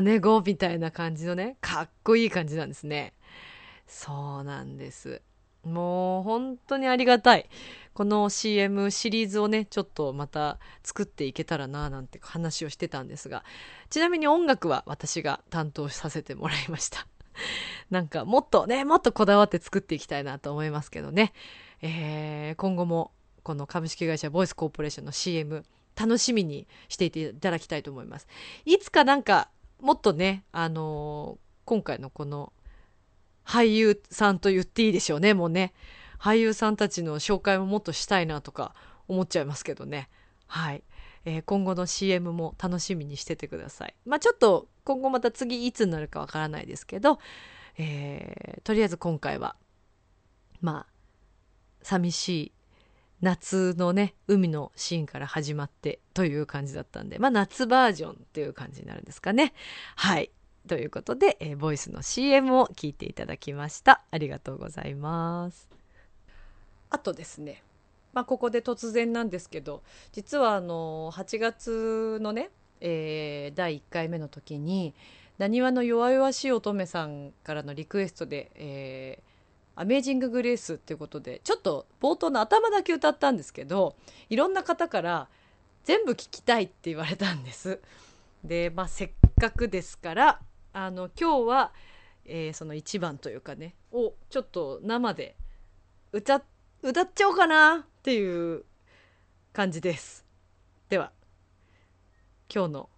[0.03, 3.15] 姉子みたいな感じのねかっこいい感じなんですね
[3.91, 5.21] そうなんです。
[5.65, 7.51] もう本当にありがたい。
[7.93, 13.45] この CM シリーズをねちょっとまた作っていけたらななんて話をしてたんですが。
[13.91, 17.07] ちなみに音楽は私が担当させてもらいました。
[17.91, 21.33] なんかもっとねもっとこだわって作っていきたいなと思いますけどね、
[21.83, 23.11] えー、今後も
[23.43, 25.65] この株式会社ボイスコーポレーションの CM
[25.97, 28.29] 楽しみにしていていただきたいと思います。
[28.65, 32.53] いつかなんかもっとねあのー、今回のこの
[33.51, 35.73] 俳優さんと言っていいでしょうねもうね。
[36.21, 38.77] 俳優さんたちの紹介ももっとしたいなとか
[39.09, 40.09] 思っちゃいますけどね。
[40.47, 40.85] はい、
[41.25, 43.95] えー、今後の CM も楽しみにしててください。
[44.07, 47.19] まあちょっと今後また次いつになるかわからないですけど、
[47.77, 49.57] えー、とりあえず今回は
[50.61, 50.93] まあ
[51.83, 52.53] 寂しい
[53.21, 59.55] 夏のね海のシーンから始まってという感じだったんでまあ夏バージョンっていう感じになるんですかね。
[59.97, 60.31] はい。
[60.69, 65.69] ということで、えー、ボイスの CM を聞いていただきましたありがとうございます
[66.91, 67.63] あとですね
[68.13, 69.83] まあここで突然なんですけど
[70.13, 72.51] 実はあの8月のね、
[72.81, 74.95] えー、第1回目の時に
[75.39, 83.97] なにわの弱々しい乙女さんからのリクエストで、えー、アメージング・グレースっていうことでちょっと冒頭の頭だけ歌ったんですけど
[84.29, 85.29] いろんな方から
[85.85, 87.81] 全部聞きたいって言われたんです。
[88.45, 90.41] で、まあ、せっかくですから
[90.73, 91.73] あの今日は、
[92.25, 95.37] えー、その1番というかねをちょっと生で
[96.13, 96.43] 歌
[96.83, 98.65] 歌っちゃおうかなっていう
[99.53, 100.25] 感じです。
[100.89, 101.13] では
[102.53, 102.91] 今日の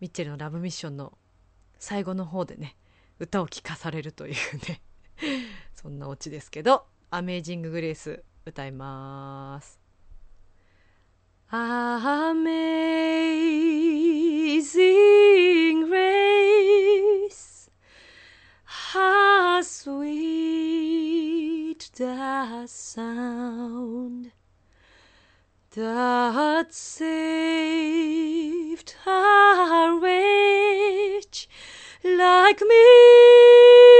[0.00, 1.16] ミッチェルのラブミッションの
[1.78, 2.76] 最後の方でね
[3.18, 4.34] 歌を聴かされるという
[4.68, 4.80] ね
[5.74, 9.80] そんなオチですけど「アメージング・グレース」歌います。
[11.48, 12.32] ア
[18.96, 20.70] How sweet
[21.96, 24.32] the sound
[25.74, 27.74] that saved
[29.06, 31.46] a wretch
[32.02, 33.95] like me.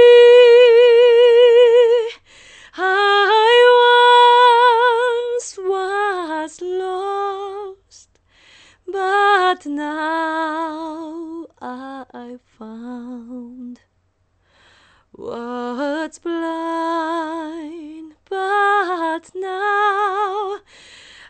[16.17, 20.57] Was blind, but now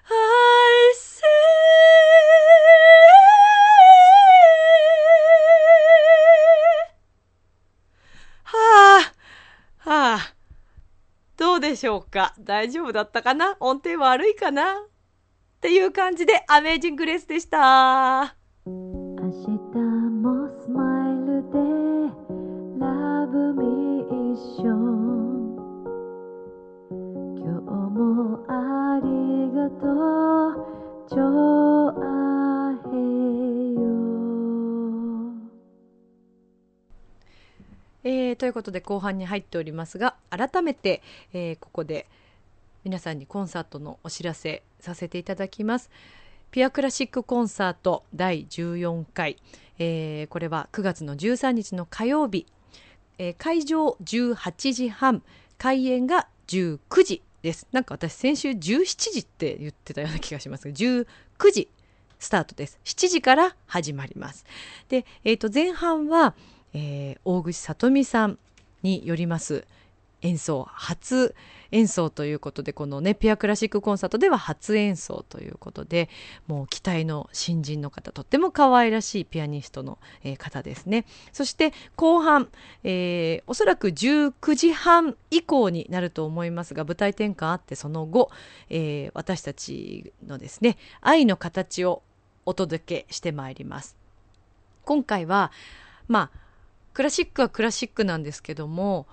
[0.09, 1.23] I see.
[8.43, 10.33] はあ、はあ、
[11.35, 12.33] どうでしょうか？
[12.39, 13.57] 大丈夫だったかな？
[13.59, 14.73] 音程悪いかな？
[14.73, 18.36] っていう感じでアメージングレースでした。
[27.47, 29.07] 今日もあり
[29.55, 29.87] がと
[30.49, 31.07] う。
[31.07, 32.97] ちょあへ
[33.73, 33.79] よ。
[38.03, 42.07] えー、ということで後半に入っておりますが改めて、えー、ここで
[42.83, 45.89] 皆さんにコンサートのお知らせさせていただきます。
[46.51, 49.37] ピアクラシックコンサート第14回、
[49.79, 52.45] えー、これは9月の13日の火曜日、
[53.17, 55.23] えー、会場18時半。
[55.57, 57.21] 開演が19時。
[57.41, 57.67] です。
[57.71, 60.67] なんか私先週17時って言ってたような気がします。
[60.67, 61.05] が19
[61.51, 61.69] 時
[62.19, 62.79] スタートです。
[62.85, 64.45] 7時から始まります。
[64.89, 66.35] で、えー、と前半は、
[66.73, 68.39] えー、大口さ美さん
[68.83, 69.65] によります。
[70.21, 71.35] 演奏初
[71.71, 76.09] 演奏ということでこのねピアクラシックコンサートでは初演奏ということで
[76.47, 81.05] もう期待の新人の方とっても可愛らしいピアニストの、えー、方ですね。
[81.33, 82.49] そして後半、
[82.83, 88.31] えー、おそらく19時半以降になると思いますが舞台転換あってその後、
[88.69, 92.01] えー、私たちのですね愛の形を
[92.45, 93.97] お届けしてまいります。
[94.85, 95.51] 今回は
[96.07, 96.47] まあ
[96.93, 99.05] クラシックはクラシックなんですけども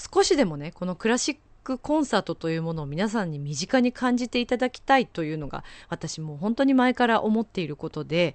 [0.00, 8.34] 少しでもねこのクラシックコンサートというものを皆さんに身近に感じていただきたいというのが私も本当に前から思っていることで、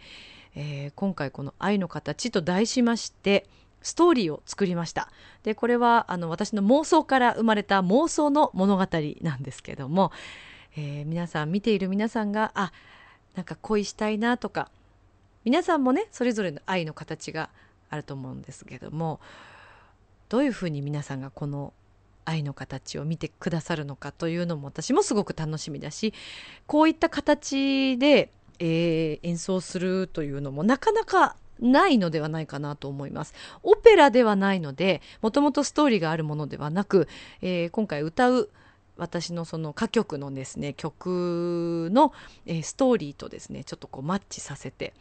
[0.56, 3.48] えー、今回この「愛の形」と題しまして
[3.82, 5.10] ストーリーを作りました。
[5.44, 8.88] でこれはあの私の妄想から生まれた妄想の物語
[9.22, 10.12] なんですけども、
[10.76, 12.72] えー、皆さん見ている皆さんがあ
[13.36, 14.70] なんか恋したいなとか
[15.44, 17.50] 皆さんもねそれぞれの愛の形が
[17.90, 19.20] あると思うんですけども
[20.30, 21.74] どういうふうに皆さんがこの
[22.26, 26.14] 愛の形を見てくださるのかというのも私もすごく楽しみだし
[26.66, 33.34] こういった形で、えー演奏するというのもなかなかないのではないかなと思います。
[33.64, 37.08] オペラではないのでもともとストーリーがあるものではなく、
[37.42, 38.50] えー今回歌う
[38.98, 42.14] 私のその歌曲のですね曲の、
[42.46, 44.94] えーストーリーとですねちょっとこうマッチさせて、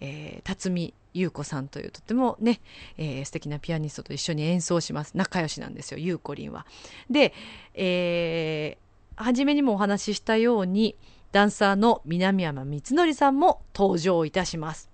[0.00, 2.60] えー辰巳優子さんというとってもね、
[2.96, 6.66] えー素敵なピアニストと一緒に演奏します仲良しなんですよゆうこりんは。
[7.10, 7.32] で、
[7.74, 8.90] えー
[9.22, 10.96] 初めにもお話ししたように
[11.30, 14.90] ダンサーの南山光則さんも登場いたします。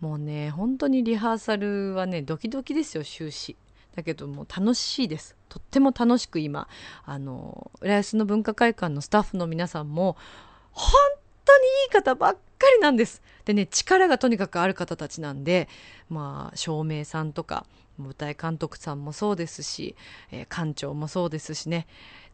[0.00, 3.56] もうね本当にリハーサルはねドキドキですよ終始。
[3.94, 5.36] だけどもう楽しいです。
[5.48, 6.68] とっても楽しく今
[7.04, 10.16] あの浦安の文化会館のスタッフの皆さんも
[10.72, 10.92] 本
[11.50, 12.38] 当にいい方ばっか
[12.76, 13.22] りなんです。
[13.44, 15.68] でね力がとにかくある方たちなんで
[16.08, 17.66] まあ照明さんとか
[17.98, 19.96] 舞台監督さんもそうですし、
[20.30, 21.86] えー館長もそうですしね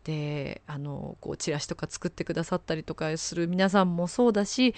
[0.06, 4.72] であのこうチラシとか作ってくださったりとかする皆さんもそうだし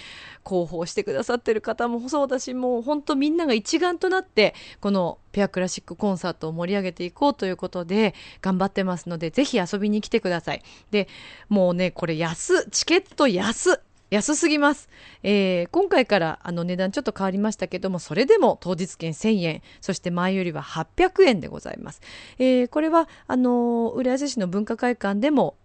[0.47, 10.63] 広報してくださってる方もそうだしもう本当みんなが一丸となってこのペアクラシックコンサートを盛り上げていこうということで頑張ってますのでぜひ遊びに来てください。
[10.91, 11.09] で
[11.51, 14.89] もうねこれ安チケット安安すぎます、
[15.23, 22.01] えー今回からあの値段ちょっと変わりましたけどもそれでも当日券1000円そして前よりは800円でございます、
[22.39, 25.57] えーこれはあの浦安市の文化会館でも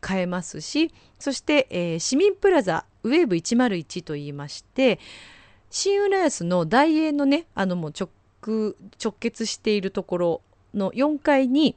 [0.00, 4.98] 買えますしそして、えー市民プラザウェーブ101といいまして
[5.70, 8.08] 新浦安の大英のねあのもう直
[8.44, 10.40] 直結しているところ
[10.74, 11.76] の4階に、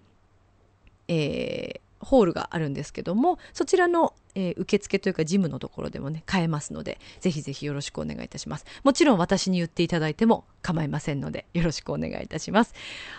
[1.08, 8.66] えーホールがあるんですけどもそちらの、えー受付というか事務のところでもね買えますのでぜひぜひよろしくお願いいたします。
[8.84, 12.74] もちろん私に言っていただいても構いませんのでよろしくお願いいたします。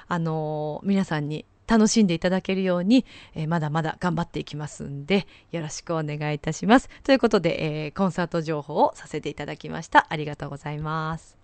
[0.08, 3.04] あのー皆さんに楽しんでいただけるように、
[3.34, 6.88] えーまだまだ頑張っていきますんでよろしくお願いいたします。
[7.02, 10.06] ということで、えーコンサート情報をさせていただきました。
[10.08, 11.36] ありがとうございます。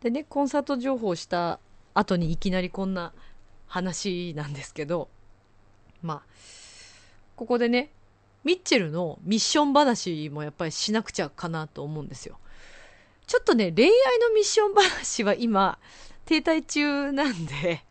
[0.00, 1.60] でねコンサート情報をした
[1.94, 3.12] 後にいきなりこんな
[3.66, 5.08] 話なんですけど
[6.02, 6.22] まあ
[7.36, 7.90] ここでね
[8.44, 12.38] ミッチェルのミッション話もやっぱりしなくちゃかなと思うんですよ。
[13.26, 13.90] ちょっとね恋愛
[14.20, 15.78] のミッション話は今
[16.26, 17.82] 停滞中なんで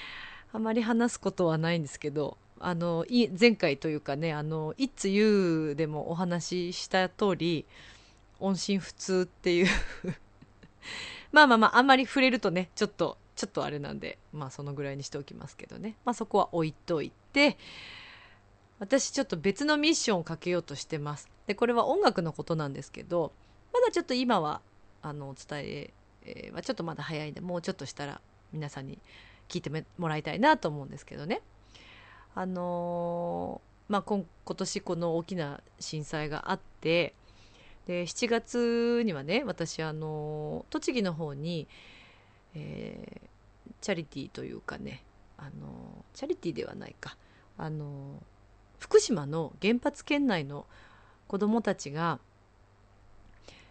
[0.52, 3.04] あまり話すことはないんですけどあの
[3.38, 7.66] 前回というかね「あの It's You」でもお話しした通り
[8.40, 9.68] 音信不通っていう。
[11.32, 15.96] まあまあまああんまり触れるとねちょっとちょっとあれなんでまあそのぐらいにしておきますけどね。
[16.06, 17.58] まあそこは置いといて
[18.78, 21.28] 私ちょっと別のミッションをかけようとしてます。
[21.46, 23.32] でこれは音楽のことなんですけど
[23.72, 24.60] まだちょっと今は
[25.02, 25.90] あのお伝え
[26.24, 28.20] えーはちょっとまだ早いんでもうちょっとしたら
[28.52, 28.98] 皆さんに
[29.48, 31.42] 聞いてもらいたいなと思うんですけどね。
[32.34, 37.14] あのーまあ今今年この大きな震災があって
[37.86, 41.66] で7月にはね私あの栃木の方に、
[42.54, 43.28] えー
[43.80, 45.04] チャリティーというかね
[45.36, 47.16] あのチャリティーではないか。
[47.56, 48.20] あの
[48.78, 50.66] 福島の原発圏内の
[51.26, 52.18] 子どもたちが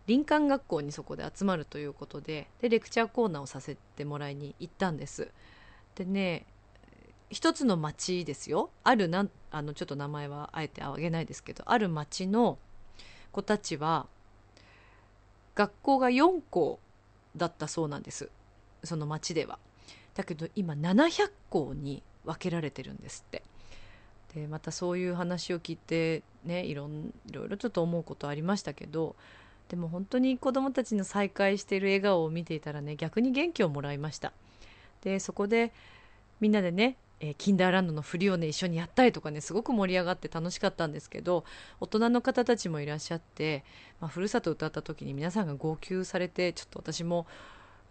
[0.07, 5.29] 林間学校にそこで集まるということででレクチャーコーナーをさせてもらいに行ったんです。
[5.95, 6.45] でね
[7.29, 12.57] 一つの町ですよあるなあのちょっと名前はあえて挙げないですけどある町の
[13.33, 14.07] 子たちは
[15.55, 16.79] 学校が4校
[17.35, 18.29] だったそうなんです
[18.83, 19.59] その町では。
[20.13, 23.43] だけど今700校に分けられてるんですって。
[24.37, 29.15] でまたそういう話を聞いてねいろんいろいろちょっと思うことありましたけど
[29.69, 34.31] でも本当に子どもたちの再会している笑顔を見ていたらね逆に元気をもらいました。
[35.01, 35.73] でそこで
[36.39, 41.43] みんなでね、えーキンダーランドの振りをね一緒にやったりとかねすごく盛り上がって楽しかったんですけど
[41.79, 43.63] 大人の方たちもいらっしゃって、
[43.99, 47.25] まあ、ふるさと歌った時に皆さんが号泣されてちょっと私も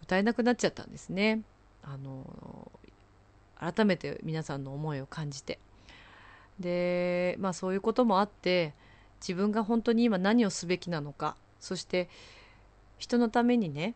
[0.01, 1.41] 歌えなくなっちゃったんですね。
[1.83, 2.71] あの
[3.59, 5.59] 改めて皆さんの思いを感じて。
[6.59, 8.73] でまあそういうこともあって
[9.21, 12.09] 自分が本当に今何をすべきなのかそして
[12.97, 13.95] 人のためにね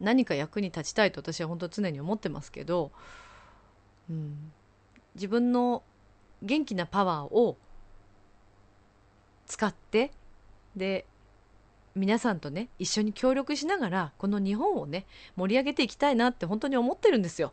[0.00, 2.92] 何か役に立ちたいと私は本当常に思ってますけど、
[4.08, 4.52] うん、
[5.14, 5.82] 自分の
[6.42, 7.56] 元気なパワーを
[9.46, 10.12] 使って
[10.76, 11.04] で
[11.96, 15.06] 皆さんとね一緒に協力しながらこの日本をね
[15.36, 17.52] 盛り上げていきたいなって本当に思ってるんですよ。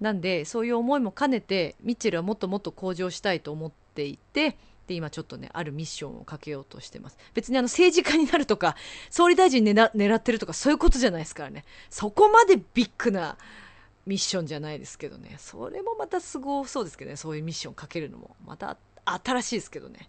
[0.00, 7.18] なんでそういう思いも兼ねてミッチェルはもっともっと向上したいと思っていてで今ちょっとねあるミッションをかけようとしてます。
[7.34, 8.76] 別にあの政治家になるとか
[9.10, 11.64] 総理大臣狙狙ってるとかそういうことじゃないですからね。
[11.90, 13.36] そこまでビッグな
[14.06, 15.36] ミッションじゃないですけどね。
[15.38, 17.16] それもまたすごそうですけどね。
[17.16, 18.36] そういうミッションかけるのも。
[18.46, 20.08] また新しいですけどね。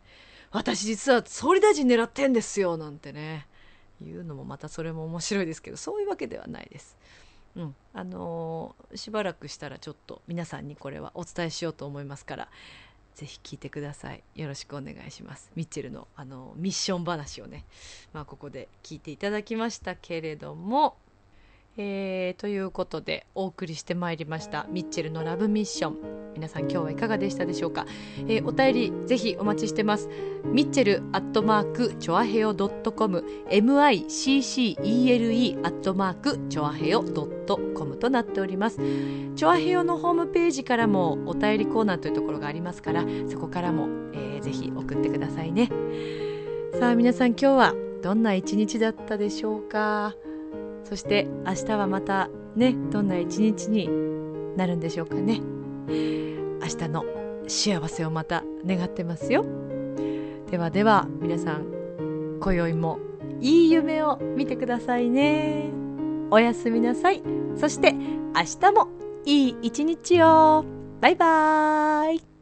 [0.51, 3.47] 私実は総理大臣狙ってんですよなんてね。
[3.99, 6.95] 言うのもまたそれも面白いですけどそういうわけではないです。
[7.57, 12.47] うん、あのーしばらくしたらちょっと皆さんにこれはお伝えしようと思いますから
[13.15, 14.23] ぜひ聞いてください。
[14.35, 15.51] よろしくお願いします。
[15.55, 17.65] ミッチェルのあのミッション話をね、
[18.13, 20.97] まあ、ここで聞いていただきましたけれども
[21.79, 25.97] えーということでお送りしてまいりましたミッチェルのラブミッション。
[26.33, 27.87] 皆さん今日はいかがでしたでしょうか、
[28.27, 30.09] えーお便りぜひお待ちしてます。
[30.43, 34.75] ミッチェルアットマークチョアヘヨドットコム MICCELE
[35.63, 38.77] アットマークチョアヘヨドットコムとなっております。
[38.77, 45.69] チョアヘヨのホームページからもお便りコーナーというところがありますからそこからも、えーぜひ送ってくださいね。
[46.79, 47.73] さあ皆さん今日は
[48.03, 50.15] どんな一日だったでしょうか？
[50.87, 53.89] そして明日はまたねどんな一日に
[54.55, 55.41] なるんでしょうかね。
[55.89, 57.03] 明日の
[57.47, 59.45] 幸せをまた願ってますよ。
[60.49, 62.99] ではでは皆さん今宵も
[63.41, 65.69] いい夢を見てくださいね。
[66.31, 67.21] おやすみなさい。
[67.57, 68.87] そして明日も
[69.25, 70.65] いい一日を。
[70.99, 72.36] バイバーイ。